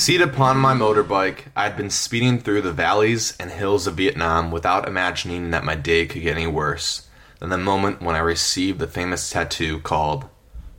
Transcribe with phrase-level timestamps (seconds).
[0.00, 4.50] Seated upon my motorbike, I had been speeding through the valleys and hills of Vietnam
[4.50, 7.06] without imagining that my day could get any worse
[7.38, 10.24] than the moment when I received the famous tattoo called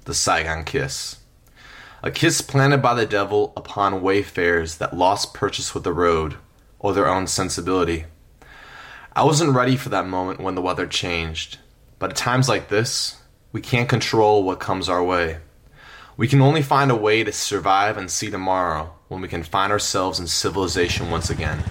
[0.06, 1.18] the Saigon Kiss.
[2.02, 6.38] A kiss planted by the devil upon wayfarers that lost purchase with the road
[6.80, 8.06] or their own sensibility.
[9.16, 11.60] I wasn't ready for that moment when the weather changed,
[12.00, 15.38] but at times like this, we can't control what comes our way.
[16.18, 19.72] We can only find a way to survive and see tomorrow when we can find
[19.72, 21.64] ourselves in civilization once again.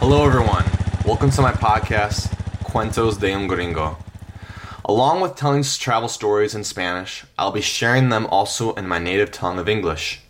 [0.00, 0.64] Hello, everyone.
[1.04, 2.34] Welcome to my podcast,
[2.64, 3.96] Cuentos de un Gringo.
[4.84, 9.30] Along with telling travel stories in Spanish, I'll be sharing them also in my native
[9.30, 10.22] tongue of English.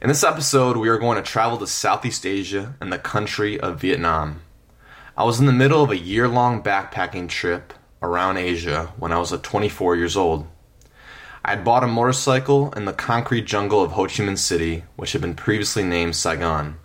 [0.00, 3.82] In this episode, we are going to travel to Southeast Asia and the country of
[3.82, 4.40] Vietnam.
[5.14, 9.18] I was in the middle of a year long backpacking trip around Asia when I
[9.18, 10.46] was at 24 years old.
[11.44, 15.12] I had bought a motorcycle in the concrete jungle of Ho Chi Minh City, which
[15.12, 16.76] had been previously named Saigon.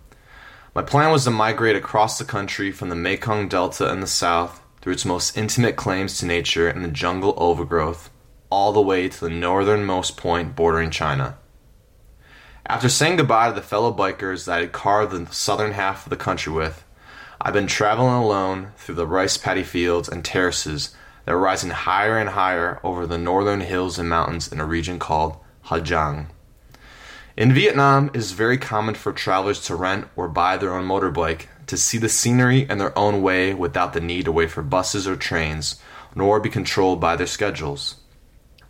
[0.73, 4.61] My plan was to migrate across the country from the Mekong Delta in the south
[4.81, 8.09] through its most intimate claims to nature and the jungle overgrowth
[8.49, 11.37] all the way to the northernmost point bordering China.
[12.65, 16.09] After saying goodbye to the fellow bikers that I had carved the southern half of
[16.09, 16.83] the country with,
[17.39, 20.95] I've been traveling alone through the rice paddy fields and terraces
[21.27, 24.97] that are rising higher and higher over the northern hills and mountains in a region
[24.97, 26.27] called Ha Giang.
[27.35, 31.47] In Vietnam, it is very common for travelers to rent or buy their own motorbike
[31.65, 35.05] to see the scenery in their own way without the need to wait for buses
[35.05, 35.81] or trains,
[36.15, 37.95] nor be controlled by their schedules.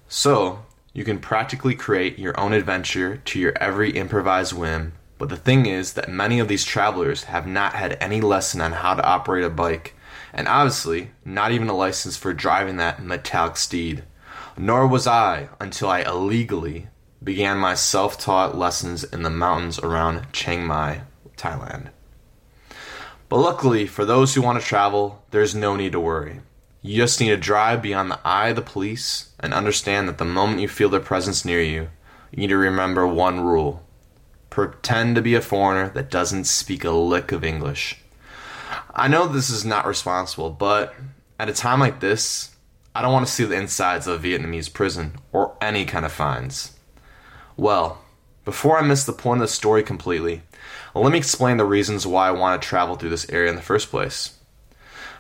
[0.08, 5.38] So, you can practically create your own adventure to your every improvised whim, but the
[5.38, 9.05] thing is that many of these travelers have not had any lesson on how to
[9.05, 9.94] operate a bike
[10.33, 14.03] and obviously not even a license for driving that metallic steed.
[14.58, 16.88] Nor was I until I illegally
[17.23, 21.02] began my self taught lessons in the mountains around Chiang Mai,
[21.36, 21.89] Thailand.
[23.30, 26.42] But luckily, for those who want to travel, there's no need to worry.
[26.82, 30.26] You just need to drive beyond the eye of the police and understand that the
[30.26, 31.89] moment you feel their presence near you,
[32.32, 33.83] you need to remember one rule
[34.58, 38.02] pretend to be a foreigner that doesn't speak a lick of English.
[38.99, 40.95] I know this is not responsible, but
[41.37, 42.55] at a time like this,
[42.95, 46.11] I don't want to see the insides of a Vietnamese prison or any kind of
[46.11, 46.75] fines.
[47.55, 48.02] Well,
[48.43, 50.41] before I miss the point of the story completely,
[50.95, 53.61] let me explain the reasons why I want to travel through this area in the
[53.61, 54.39] first place.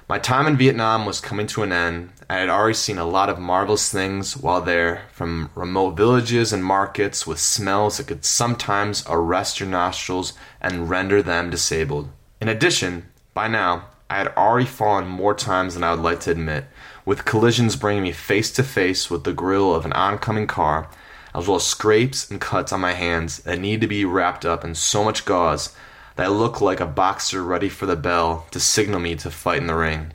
[0.09, 2.09] My time in Vietnam was coming to an end.
[2.27, 6.65] I had already seen a lot of marvelous things while there, from remote villages and
[6.65, 12.09] markets with smells that could sometimes arrest your nostrils and render them disabled.
[12.41, 16.31] In addition, by now, I had already fallen more times than I would like to
[16.31, 16.65] admit,
[17.05, 20.89] with collisions bringing me face to face with the grill of an oncoming car,
[21.35, 24.65] as well as scrapes and cuts on my hands that need to be wrapped up
[24.65, 25.75] in so much gauze
[26.15, 29.61] that I look like a boxer ready for the bell to signal me to fight
[29.61, 30.13] in the ring.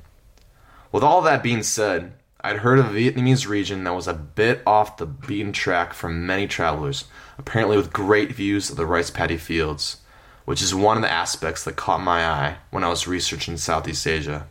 [0.90, 4.62] With all that being said, I'd heard of a Vietnamese region that was a bit
[4.66, 7.04] off the beaten track for many travelers,
[7.38, 9.98] apparently with great views of the rice paddy fields
[10.44, 14.06] which is one of the aspects that caught my eye when I was researching Southeast
[14.06, 14.46] Asia.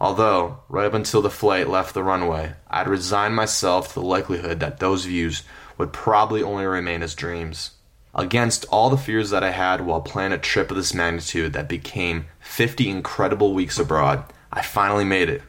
[0.00, 4.60] Although, right up until the flight left the runway, I'd resigned myself to the likelihood
[4.60, 5.42] that those views
[5.76, 7.72] would probably only remain as dreams.
[8.14, 11.68] Against all the fears that I had while planning a trip of this magnitude that
[11.68, 15.42] became 50 incredible weeks abroad, I finally made it.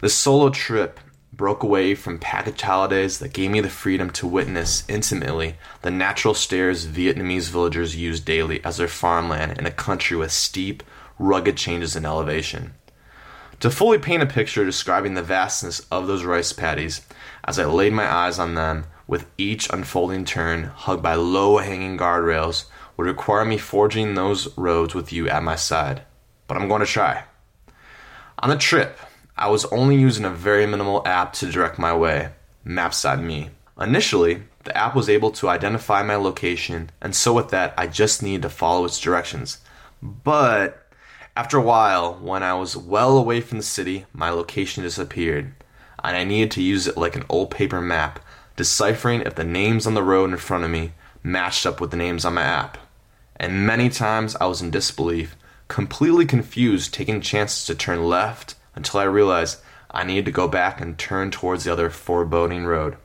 [0.00, 1.00] This solo trip
[1.32, 6.34] broke away from packaged holidays that gave me the freedom to witness intimately the natural
[6.34, 10.82] stairs Vietnamese villagers use daily as their farmland in a country with steep,
[11.18, 12.74] rugged changes in elevation.
[13.60, 17.06] To fully paint a picture describing the vastness of those rice paddies,
[17.44, 21.98] as I laid my eyes on them, with each unfolding turn hugged by low hanging
[21.98, 22.66] guardrails,
[22.96, 26.02] would require me forging those roads with you at my side.
[26.46, 27.24] But I'm going to try.
[28.40, 28.98] On the trip,
[29.38, 32.30] I was only using a very minimal app to direct my way,
[32.64, 33.50] Maps.me.
[33.80, 38.20] Initially, the app was able to identify my location, and so with that, I just
[38.20, 39.58] needed to follow its directions.
[40.02, 40.90] But
[41.36, 45.54] after a while, when I was well away from the city, my location disappeared,
[46.02, 48.18] and I needed to use it like an old paper map,
[48.56, 51.96] deciphering if the names on the road in front of me matched up with the
[51.96, 52.76] names on my app.
[53.36, 55.36] And many times I was in disbelief,
[55.68, 59.58] completely confused, taking chances to turn left until I realized
[59.90, 62.96] I needed to go back and turn towards the other foreboding road.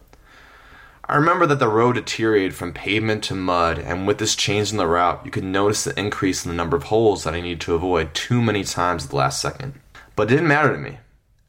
[1.10, 4.78] I remember that the road deteriorated from pavement to mud, and with this change in
[4.78, 7.62] the route, you could notice the increase in the number of holes that I needed
[7.62, 9.74] to avoid too many times at the last second.
[10.16, 11.00] But it didn't matter to me.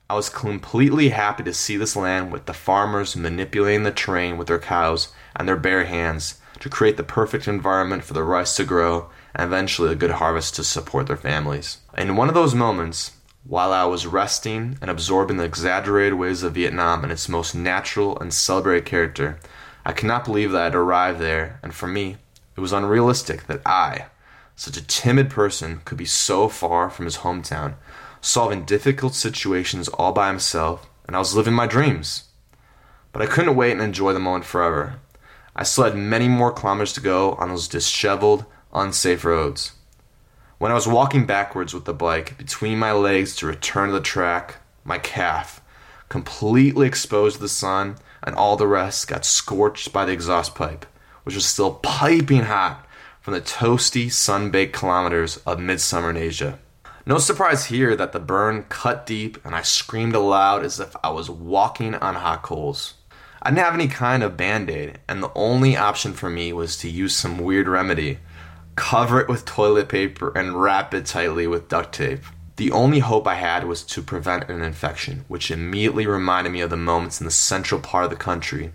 [0.09, 4.49] I was completely happy to see this land with the farmers manipulating the terrain with
[4.49, 8.65] their cows and their bare hands to create the perfect environment for the rice to
[8.65, 11.79] grow and eventually a good harvest to support their families.
[11.97, 13.13] In one of those moments,
[13.47, 18.19] while I was resting and absorbing the exaggerated ways of Vietnam and its most natural
[18.19, 19.39] and celebrated character,
[19.85, 22.17] I cannot believe that I had arrived there, and for me,
[22.57, 24.07] it was unrealistic that I,
[24.57, 27.75] such a timid person, could be so far from his hometown,
[28.23, 32.25] solving difficult situations all by himself, and I was living my dreams.
[33.13, 35.01] But I couldn't wait and enjoy the moment forever.
[35.55, 39.73] I still had many more kilometers to go on those disheveled, unsafe roads.
[40.65, 44.01] When I was walking backwards with the bike between my legs to return to the
[44.01, 45.61] track, my calf,
[46.09, 50.87] completely exposed to the sun, and all the rest got scorched by the exhaust pipe,
[51.25, 52.87] which was still piping hot
[53.21, 56.59] from the toasty, sun baked kilometers of midsummer in Asia.
[57.05, 61.11] No surprise here that the burn cut deep and I screamed aloud as if I
[61.11, 62.95] was walking on hot coals.
[63.43, 66.79] I didn't have any kind of band aid, and the only option for me was
[66.79, 68.21] to use some weird remedy
[68.77, 72.23] cover it with toilet paper, and wrap it tightly with duct tape.
[72.57, 76.71] The only hope I had was to prevent an infection, which immediately reminded me of
[76.71, 78.73] the moments in the central part of the country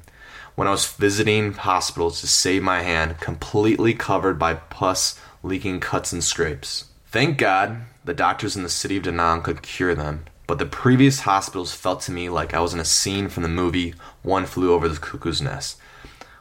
[0.60, 6.12] when I was visiting hospitals to save my hand, completely covered by pus leaking cuts
[6.12, 6.84] and scrapes.
[7.08, 10.66] Thank God the doctors in the city of Da Nang could cure them, but the
[10.66, 14.46] previous hospitals felt to me like I was in a scene from the movie One
[14.46, 15.78] Flew Over the Cuckoo's Nest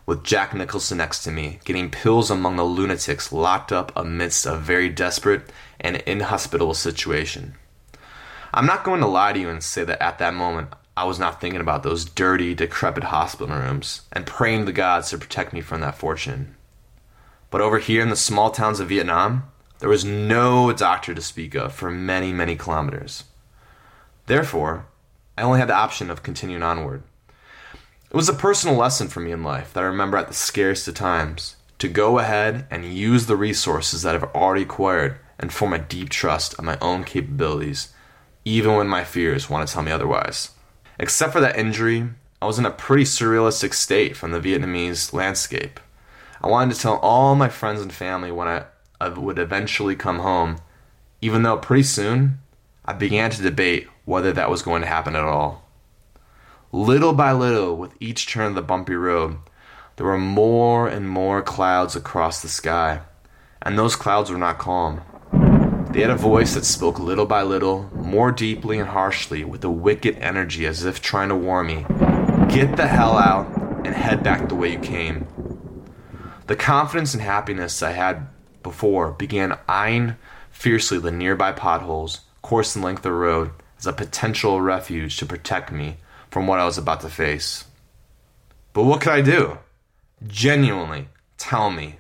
[0.09, 4.57] with Jack Nicholson next to me, getting pills among the lunatics locked up amidst a
[4.57, 5.43] very desperate
[5.79, 7.57] and inhospitable situation.
[8.55, 11.19] I'm not going to lie to you and say that at that moment I was
[11.19, 15.61] not thinking about those dirty, decrepit hospital rooms and praying the gods to protect me
[15.61, 16.57] from that fortune.
[17.51, 19.51] But over here in the small towns of Vietnam,
[19.81, 23.25] there was no doctor to speak of for many, many kilometers.
[24.25, 24.87] Therefore,
[25.37, 27.03] I only had the option of continuing onward.
[28.11, 30.89] It was a personal lesson for me in life that I remember at the scariest
[30.89, 35.75] of times to go ahead and use the resources that I've already acquired and form
[35.75, 37.93] a deep trust of my own capabilities,
[38.47, 40.53] even when my fears want to tell me otherwise.
[40.99, 42.09] Except for that injury,
[42.41, 45.79] I was in a pretty surrealistic state from the Vietnamese landscape.
[46.43, 48.65] I wanted to tell all my friends and family when I,
[48.99, 50.61] I would eventually come home,
[51.21, 52.39] even though pretty soon
[52.87, 55.68] I began to debate whether that was going to happen at all.
[56.71, 59.39] Little by little, with each turn of the bumpy road,
[59.97, 63.01] there were more and more clouds across the sky,
[63.63, 65.01] and those clouds were not calm.
[65.93, 69.71] They had a voice that spoke little by little, more deeply and harshly, with a
[69.71, 71.87] wicked energy as if trying to warn me
[72.51, 73.47] get the hell out
[73.87, 75.27] and head back the way you came.
[76.49, 78.27] The confidence and happiness I had
[78.63, 80.17] before began eyeing
[80.51, 85.73] fiercely the nearby potholes, course and length of road, as a potential refuge to protect
[85.73, 85.97] me
[86.31, 87.65] from what I was about to face.
[88.73, 89.59] But what could I do?
[90.27, 91.97] Genuinely, tell me.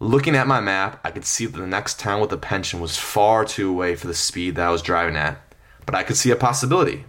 [0.00, 2.96] Looking at my map, I could see that the next town with a pension was
[2.96, 5.40] far too away for the speed that I was driving at,
[5.86, 7.04] but I could see a possibility.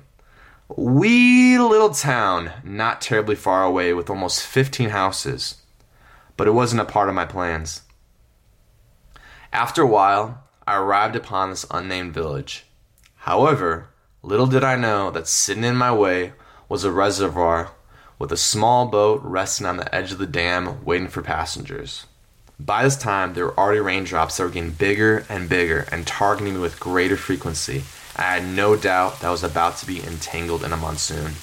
[0.76, 5.62] Wee little town, not terribly far away, with almost 15 houses.
[6.38, 7.84] But it wasn't a part of my plans.
[9.54, 12.66] After a while, I arrived upon this unnamed village.
[13.18, 13.90] However,
[14.26, 16.34] Little did I know that sitting in my way
[16.68, 17.70] was a reservoir
[18.18, 22.08] with a small boat resting on the edge of the dam waiting for passengers.
[22.60, 26.56] By this time, there were already raindrops that were getting bigger and bigger and targeting
[26.56, 27.84] me with greater frequency.
[28.16, 31.34] I had no doubt that I was about to be entangled in a monsoon.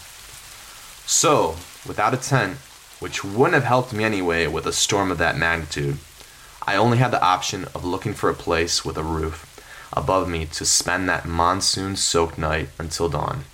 [1.06, 1.50] So,
[1.86, 2.56] without a tent,
[2.98, 5.98] which wouldn't have helped me anyway with a storm of that magnitude,
[6.66, 9.51] I only had the option of looking for a place with a roof
[9.92, 13.44] above me to spend that monsoon soaked night until dawn.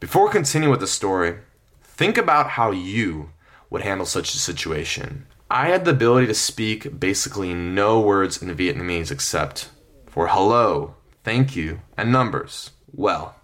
[0.00, 1.38] Before continuing with the story,
[1.82, 3.30] think about how you
[3.70, 5.26] would handle such a situation.
[5.50, 9.70] I had the ability to speak basically no words in Vietnamese except
[10.06, 12.70] for hello, thank you, and numbers.
[12.92, 13.36] Well,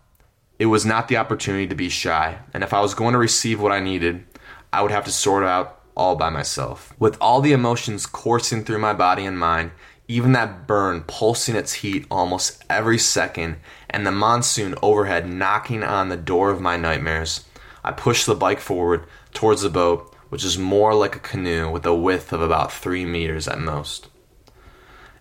[0.59, 3.61] it was not the opportunity to be shy, and if I was going to receive
[3.61, 4.25] what I needed,
[4.73, 6.95] I would have to sort out all by myself.
[6.99, 9.73] With all the emotions coursing through my body and mind,
[10.13, 13.57] even that burn pulsing its heat almost every second,
[13.89, 17.45] and the monsoon overhead knocking on the door of my nightmares,
[17.83, 21.87] I pushed the bike forward towards the boat, which is more like a canoe with
[21.87, 24.09] a width of about three meters at most.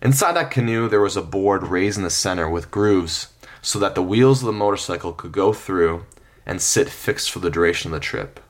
[0.02, 3.28] Inside that canoe, there was a board raised in the center with grooves
[3.62, 6.04] so that the wheels of the motorcycle could go through
[6.44, 8.40] and sit fixed for the duration of the trip.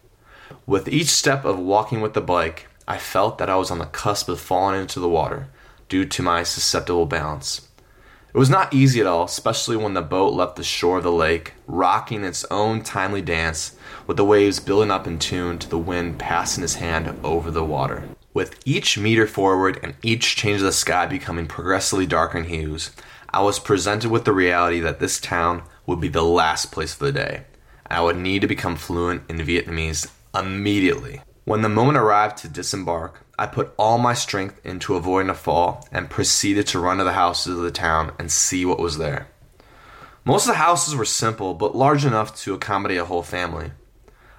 [0.66, 3.87] With each step of walking with the bike, I felt that I was on the
[3.87, 5.49] cusp of falling into the water
[5.92, 7.68] due to my susceptible balance.
[8.32, 11.12] It was not easy at all, especially when the boat left the shore of the
[11.12, 15.76] lake, rocking its own timely dance, with the waves building up in tune to the
[15.76, 18.04] wind passing his hand over the water.
[18.32, 22.92] With each meter forward and each change of the sky becoming progressively darker in hues,
[23.28, 27.04] I was presented with the reality that this town would be the last place for
[27.04, 27.42] the day,
[27.84, 31.20] I would need to become fluent in Vietnamese immediately.
[31.44, 35.84] When the moment arrived to disembark, I put all my strength into avoiding a fall
[35.90, 39.26] and proceeded to run to the houses of the town and see what was there.
[40.25, 43.72] Most of the houses were simple, but large enough to accommodate a whole family.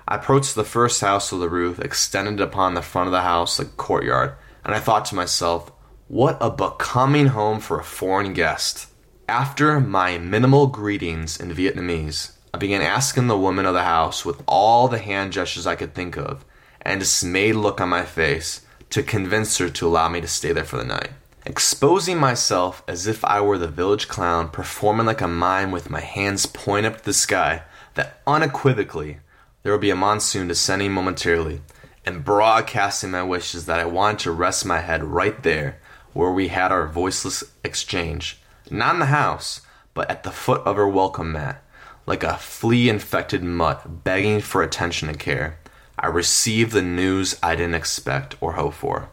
[0.07, 3.60] I approached the first house with the roof extended upon the front of the house
[3.60, 5.69] a courtyard, and I thought to myself,
[6.07, 8.88] what a becoming home for a foreign guest.
[9.27, 14.41] After my minimal greetings in Vietnamese, I began asking the woman of the house with
[14.48, 16.45] all the hand gestures I could think of
[16.81, 18.62] and a dismayed look on my face
[18.94, 21.10] to convince her to allow me to stay there for the night.
[21.48, 26.00] Exposing myself as if I were the village clown performing like a mime with my
[26.00, 27.64] hands pointed up to the sky,
[27.96, 29.18] that unequivocally
[29.64, 31.62] there would be a monsoon descending momentarily,
[32.06, 35.80] and broadcasting my wishes that I wanted to rest my head right there
[36.14, 38.38] where we had our voiceless exchange,
[38.70, 39.62] not in the house,
[39.96, 41.64] but at the foot of her welcome mat,
[42.06, 45.58] like a flea infected mutt begging for attention and care.
[46.03, 49.10] I received the news I didn't expect or hope for.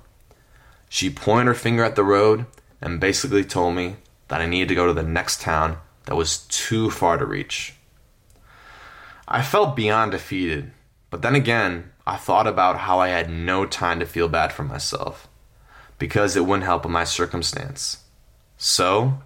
[0.88, 2.46] She pointed her finger at the road
[2.82, 3.94] and basically told me
[4.26, 7.74] that I needed to go to the next town that was too far to reach.
[9.28, 10.72] I felt beyond defeated,
[11.10, 14.64] but then again, I thought about how I had no time to feel bad for
[14.64, 15.28] myself
[15.96, 17.98] because it wouldn't help in my circumstance.
[18.58, 19.22] So,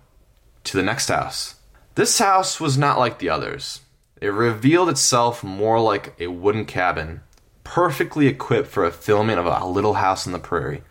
[0.65, 1.55] to the next house.
[1.95, 3.81] This house was not like the others.
[4.21, 7.23] It revealed itself more like a wooden cabin,
[7.65, 10.83] perfectly equipped for a filming of a little house on the prairie,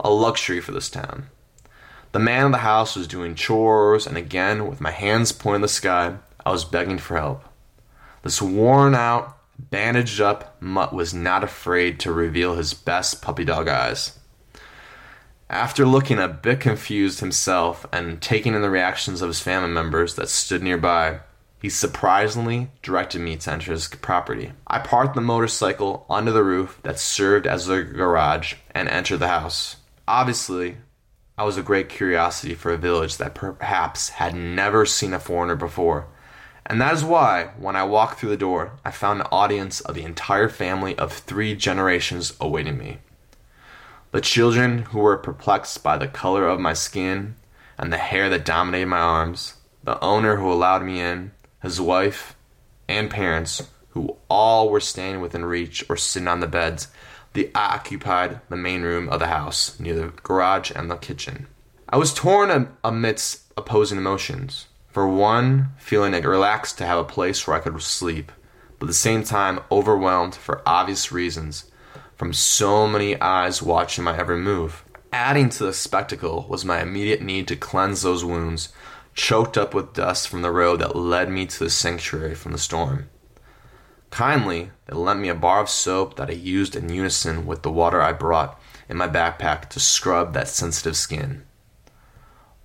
[0.00, 1.28] a luxury for this town.
[2.12, 5.68] The man of the house was doing chores, and again, with my hands pointing the
[5.68, 7.44] sky, I was begging for help.
[8.22, 13.68] This worn out, bandaged up mutt was not afraid to reveal his best puppy dog
[13.68, 14.18] eyes.
[15.50, 20.14] After looking a bit confused himself and taking in the reactions of his family members
[20.16, 21.20] that stood nearby,
[21.60, 24.52] he surprisingly directed me to enter his property.
[24.66, 29.28] I parked the motorcycle under the roof that served as a garage and entered the
[29.28, 29.76] house.
[30.06, 30.76] Obviously,
[31.36, 35.56] I was a great curiosity for a village that perhaps had never seen a foreigner
[35.56, 36.06] before.
[36.66, 39.94] And that is why, when I walked through the door, I found an audience of
[39.94, 42.98] the entire family of three generations awaiting me.
[44.10, 47.36] The children who were perplexed by the color of my skin
[47.76, 52.36] and the hair that dominated my arms, the owner who allowed me in, his wife,
[52.88, 56.88] and parents, who all were standing within reach or sitting on the beds
[57.32, 61.46] that occupied the main room of the house, near the garage and the kitchen.
[61.88, 64.66] I was torn amidst opposing emotions.
[64.88, 68.32] For one, feeling relaxed to have a place where I could sleep,
[68.78, 71.70] but at the same time overwhelmed for obvious reasons
[72.16, 74.84] from so many eyes watching my every move.
[75.12, 78.70] Adding to the spectacle was my immediate need to cleanse those wounds
[79.18, 82.58] choked up with dust from the road that led me to the sanctuary from the
[82.58, 83.10] storm.
[84.10, 87.70] Kindly, they lent me a bar of soap that I used in unison with the
[87.70, 88.58] water I brought
[88.88, 91.42] in my backpack to scrub that sensitive skin.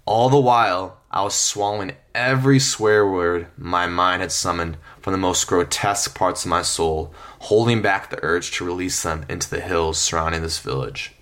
[0.05, 5.17] All the while, I was swallowing every swear word my mind had summoned from the
[5.17, 9.59] most grotesque parts of my soul, holding back the urge to release them into the
[9.59, 11.15] hills surrounding this village.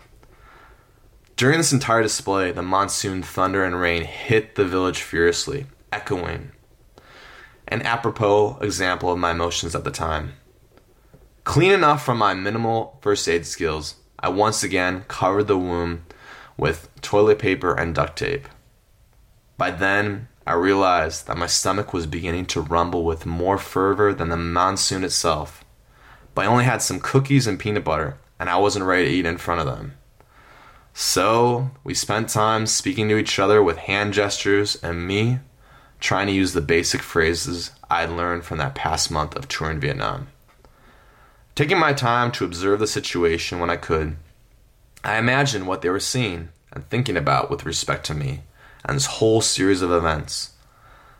[1.41, 6.51] During this entire display, the monsoon thunder and rain hit the village furiously, echoing.
[7.67, 10.33] An apropos example of my emotions at the time.
[11.43, 16.03] Clean enough from my minimal first aid skills, I once again covered the wound
[16.57, 18.48] with toilet paper and duct tape.
[19.57, 24.29] By then, I realized that my stomach was beginning to rumble with more fervor than
[24.29, 25.65] the monsoon itself.
[26.36, 29.25] But I only had some cookies and peanut butter, and I wasn't ready to eat
[29.25, 29.95] in front of them.
[30.93, 35.39] So we spent time speaking to each other with hand gestures and me
[36.00, 40.27] trying to use the basic phrases I'd learned from that past month of touring Vietnam.
[41.55, 44.17] Taking my time to observe the situation when I could,
[45.03, 48.41] I imagined what they were seeing and thinking about with respect to me
[48.83, 50.53] and this whole series of events.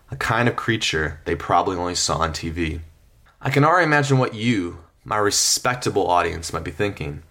[0.10, 2.82] A kind of creature they probably only saw on TV.
[3.42, 7.24] I can already imagine what you, my respectable audience, might be thinking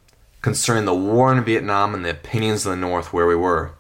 [0.42, 3.72] concerning the war in Vietnam and the opinions of the North where we were,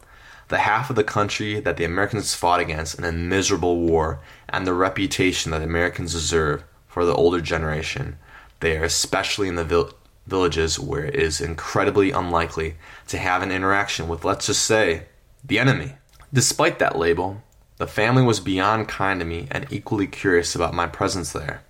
[0.48, 4.66] the half of the country that the Americans fought against in a miserable war, and
[4.66, 8.18] the reputation that the Americans deserve for the older generation.
[8.58, 9.94] They are especially in the vil-
[10.26, 12.76] villages where it is incredibly unlikely
[13.08, 15.06] to have an interaction with, let's just say,
[15.44, 15.94] the enemy.
[16.32, 17.42] Despite that label,
[17.80, 21.62] The family was beyond kind to me and equally curious about my presence there.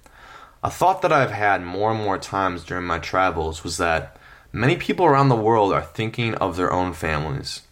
[0.60, 4.16] A thought that I've had more and more times during my travels was that
[4.52, 7.62] many people around the world are thinking of their own families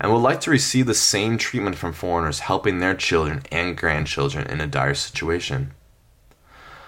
[0.00, 4.46] and would like to receive the same treatment from foreigners helping their children and grandchildren
[4.48, 5.72] in a dire situation.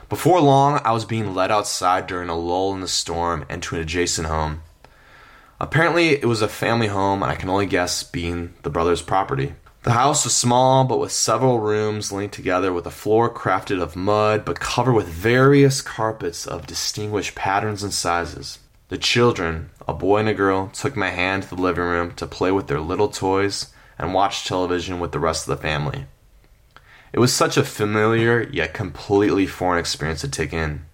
[0.09, 3.75] Before long, I was being led outside during a lull in the storm and to
[3.75, 4.62] an adjacent home.
[5.59, 9.55] Apparently, it was a family home, and I can only guess being the brothers' property.
[9.83, 13.97] The house was small, but with several rooms linked together with a floor crafted of
[13.97, 18.59] mud but covered with various carpets of distinguished patterns and sizes.
[18.88, 22.26] The children, a boy and a girl, took my hand to the living room to
[22.26, 26.07] play with their little toys and watch television with the rest of the family.
[27.12, 30.85] It was such a familiar yet completely foreign experience to take in.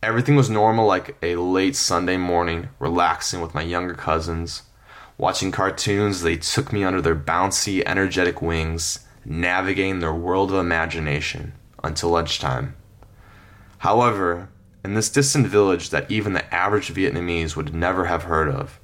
[0.00, 4.62] Everything was normal, like a late Sunday morning, relaxing with my younger cousins,
[5.18, 6.22] watching cartoons.
[6.22, 12.76] They took me under their bouncy, energetic wings, navigating their world of imagination until lunchtime.
[13.78, 14.50] However,
[14.86, 18.78] in this distant village that even the average Vietnamese would never have heard of,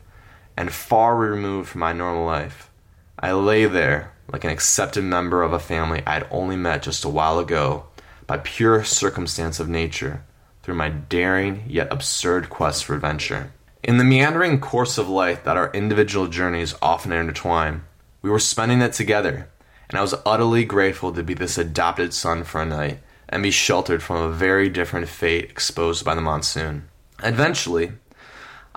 [0.57, 2.73] and far removed from my normal life,
[3.21, 7.05] I lay there like an accepted member of a family I had only met just
[7.05, 7.85] a while ago
[8.27, 10.25] by pure circumstance of nature
[10.65, 13.53] through my daring yet absurd quest for adventure.
[13.85, 17.85] In the meandering course of life that our individual journeys often intertwine,
[18.23, 19.49] we were spending it together,
[19.89, 22.99] and I was utterly grateful to be this adopted son for a night
[23.33, 26.89] and be sheltered from a very different fate exposed by the monsoon.
[27.23, 27.93] Eventually,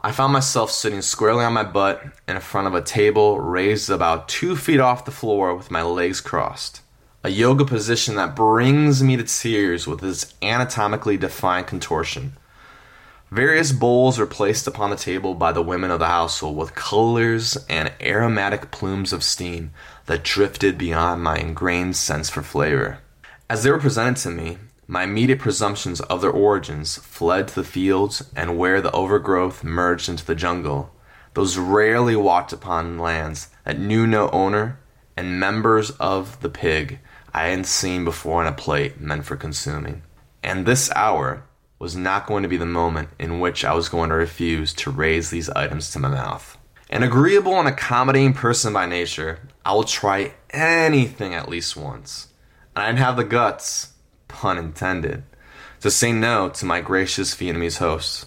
[0.02, 4.30] I found myself sitting squarely on my butt in front of a table raised about
[4.30, 6.82] two feet off the floor with my legs crossed.
[7.24, 12.38] A yoga position that brings me to tears with its anatomically defined contortion.
[13.32, 17.58] Various bowls were placed upon the table by the women of the household with colors
[17.68, 19.72] and aromatic plumes of steam
[20.06, 23.00] that drifted beyond my ingrained sense for flavor.
[23.48, 27.64] As they were presented to me, my immediate presumptions of their origins fled to the
[27.64, 30.91] fields and where the overgrowth merged into the jungle,
[31.36, 34.80] those rarely walked upon lands that knew no owner,
[35.15, 37.00] and members of the pig
[37.36, 40.02] I hadn't seen before on a plate meant for consuming.
[40.41, 41.43] And this hour
[41.78, 44.89] was not going to be the moment in which I was going to refuse to
[44.89, 46.58] raise these items to my mouth.
[46.89, 52.30] An agreeable and accommodating person by nature, I will try anything at least once.
[52.78, 53.94] I didn't have the guts,
[54.28, 55.24] pun intended,
[55.80, 58.26] to say no to my gracious Vietnamese hosts.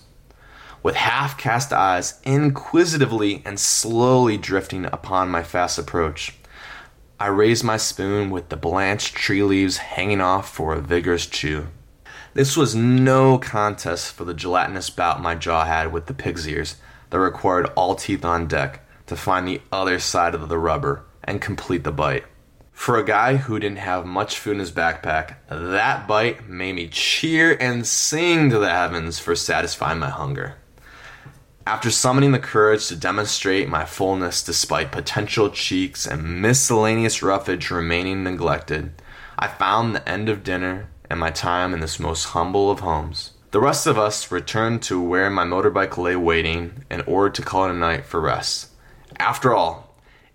[0.83, 6.35] With half cast eyes inquisitively and slowly drifting upon my fast approach,
[7.21, 11.67] I raised my spoon with the blanched tree leaves hanging off for a vigorous chew.
[12.33, 16.77] This was no contest for the gelatinous bout my jaw had with the pig's ears
[17.11, 21.43] that required all teeth on deck to find the other side of the rubber and
[21.43, 22.25] complete the bite.
[22.79, 26.87] For a guy who didn't have much food in his backpack, that bite made me
[26.87, 30.55] cheer and sing to the heavens for satisfying my hunger.
[31.67, 38.23] After summoning the courage to demonstrate my fullness despite potential cheeks and miscellaneous roughage remaining
[38.23, 38.93] neglected,
[39.37, 43.33] I found the end of dinner and my time in this most humble of homes.
[43.51, 47.64] The rest of us returned to where my motorbike lay waiting in order to call
[47.64, 48.69] it a night for rest.
[49.19, 49.88] After all,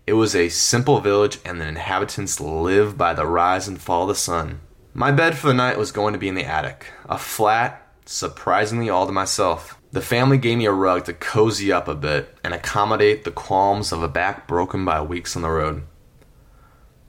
[0.05, 4.09] it was a simple village, and the inhabitants lived by the rise and fall of
[4.09, 4.59] the sun.
[4.93, 8.89] My bed for the night was going to be in the attic, a flat, surprisingly
[8.89, 9.79] all to myself.
[9.91, 13.91] The family gave me a rug to cozy up a bit and accommodate the qualms
[13.91, 15.83] of a back broken by weeks on the road.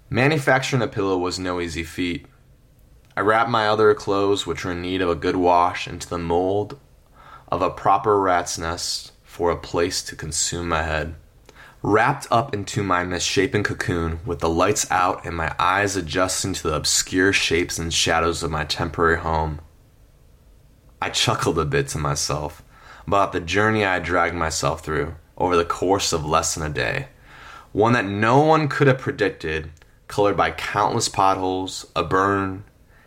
[0.09, 2.27] Manufacturing a pillow was no easy feat.
[3.17, 6.19] I wrapped my other clothes, which were in need of a good wash, into the
[6.19, 6.79] mold
[7.51, 11.17] of a proper rat's nest for a place to consume my head.
[11.87, 16.63] Wrapped up into my misshapen cocoon, with the lights out and my eyes adjusting to
[16.63, 19.61] the obscure shapes and shadows of my temporary home,
[21.03, 22.63] I chuckled a bit to myself
[23.07, 27.09] about the journey I dragged myself through over the course of less than a day.
[27.73, 29.71] One that no one could have predicted,
[30.09, 32.65] colored by countless potholes, a burn,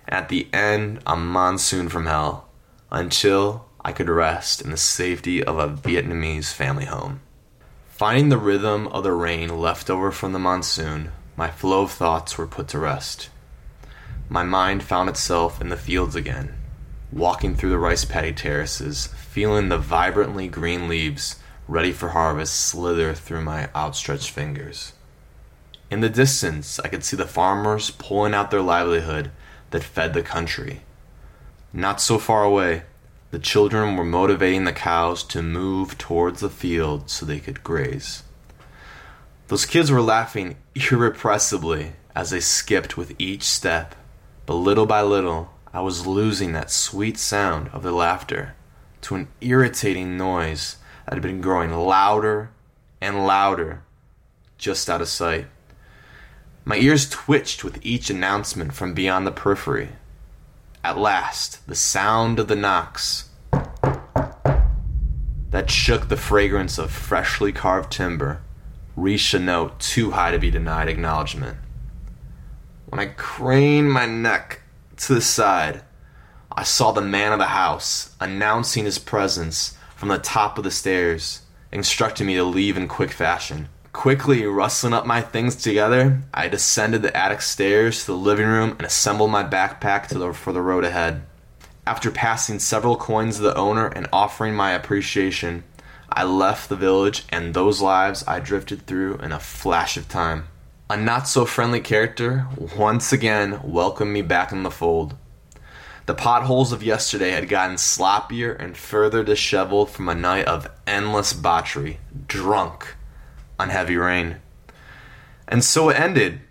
[0.07, 2.47] and at the end, a monsoon from hell,
[2.91, 7.21] until I could rest in the safety of a Vietnamese family home.
[7.97, 12.37] Finding the rhythm of the rain left over from the monsoon, my flow of thoughts
[12.37, 13.31] were put to rest.
[14.29, 16.53] My mind found itself in the fields again,
[17.11, 23.15] walking through the rice paddy terraces, feeling the vibrantly green leaves ready for harvest slither
[23.15, 24.93] through my outstretched fingers.
[25.89, 29.31] In the distance, I could see the farmers pulling out their livelihood
[29.71, 30.81] that fed the country.
[31.73, 32.83] Not so far away,
[33.31, 38.23] the children were motivating the cows to move towards the field so they could graze.
[39.47, 43.95] Those kids were laughing irrepressibly as they skipped with each step,
[44.45, 48.55] but little by little I was losing that sweet sound of their laughter
[49.01, 52.49] to an irritating noise that had been growing louder
[52.99, 53.83] and louder
[54.57, 55.47] just out of sight.
[56.65, 59.89] My ears twitched with each announcement from beyond the periphery.
[60.83, 63.29] At last, the sound of the knocks
[65.49, 68.41] that shook the fragrance of freshly carved timber
[68.95, 71.57] reached a note too high to be denied acknowledgement.
[72.87, 74.61] When I craned my neck
[74.97, 75.81] to the side,
[76.51, 80.71] I saw the man of the house announcing his presence from the top of the
[80.71, 83.69] stairs, instructing me to leave in quick fashion.
[83.97, 88.73] Quickly rustling up my things together, I descended the attic stairs to the living room
[88.73, 91.23] and assembled my backpack the, for the road ahead.
[91.87, 95.63] After passing several coins to the owner and offering my appreciation,
[96.11, 100.47] I left the village and those lives I drifted through in a flash of time.
[100.91, 102.45] A not so friendly character
[102.77, 105.15] once again welcomed me back in the fold.
[106.05, 111.33] The potholes of yesterday had gotten sloppier and further disheveled from a night of endless
[111.33, 112.93] botchery, drunk
[113.59, 114.37] on heavy rain.
[115.47, 116.41] And so it ended,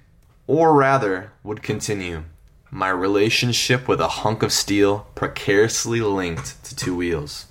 [0.47, 2.25] or rather, would continue.
[2.71, 7.47] My relationship with a hunk of steel precariously linked to two wheels.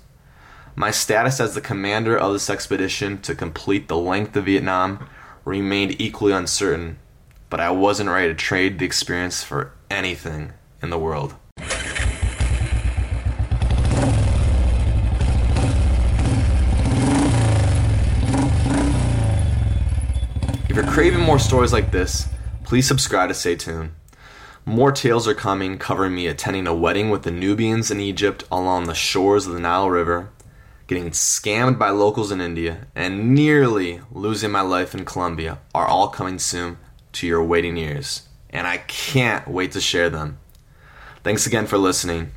[0.74, 5.08] My status as the commander of this expedition to complete the length of Vietnam
[5.44, 6.98] remained equally uncertain,
[7.48, 11.34] but I wasn't ready to trade the experience for anything in the world.
[20.96, 22.26] Craving more stories like this,
[22.64, 23.90] please subscribe to Stay Tuned.
[24.64, 28.84] More tales are coming covering me attending a wedding with the Nubians in Egypt along
[28.86, 30.30] the shores of the Nile River,
[30.86, 36.08] getting scammed by locals in India, and nearly losing my life in Colombia are all
[36.08, 36.78] coming soon
[37.12, 38.22] to your waiting ears.
[38.48, 40.38] And I can't wait to share them.
[41.22, 42.30] Thanks again for listening.